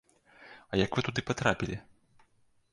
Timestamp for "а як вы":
0.71-1.05